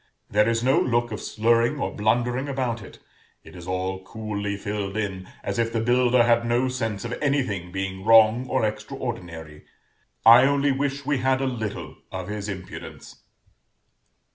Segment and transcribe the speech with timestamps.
[0.31, 2.97] There is no look of slurring or blundering about it;
[3.43, 7.71] it is all coolly filled in, as if the builder had no sense of anything
[7.71, 9.63] being wrong or extraordinary:
[10.25, 13.17] I only wish we had a little of his impudence.